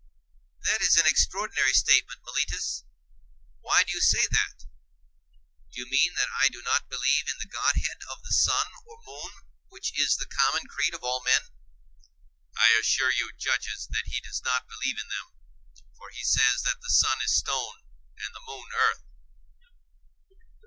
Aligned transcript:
That 0.63 0.81
is 0.81 0.97
an 0.97 1.05
extraordinary 1.05 1.73
statement, 1.73 2.21
Meletus. 2.25 2.83
Why 3.59 3.83
do 3.83 3.91
you 3.93 4.01
say 4.01 4.25
that? 4.31 4.65
Do 5.71 5.79
you 5.79 5.85
mean 5.91 6.15
that 6.15 6.27
I 6.43 6.47
do 6.47 6.63
not 6.63 6.89
believe 6.89 7.27
in 7.29 7.37
the 7.39 7.45
god 7.45 7.75
head 7.75 7.99
of 8.09 8.17
the 8.23 8.33
sun 8.33 8.65
or 8.83 8.97
moon, 9.05 9.31
which 9.69 9.93
is 9.99 10.17
the 10.17 10.25
common 10.25 10.65
creed 10.65 10.95
of 10.95 11.03
all 11.03 11.21
men?I 11.21 12.75
assure 12.79 13.11
you, 13.11 13.29
judges, 13.37 13.87
that 13.91 14.07
he 14.07 14.19
does 14.21 14.41
not 14.43 14.67
believe 14.67 14.97
in 14.97 15.07
them; 15.07 15.35
for 15.97 16.09
he 16.09 16.23
says 16.23 16.63
that 16.63 16.81
the 16.81 16.89
sun 16.89 17.21
is 17.23 17.37
stone, 17.37 17.83
and 18.17 18.33
the 18.33 18.47
moon 18.47 18.69
earth. 18.73 19.03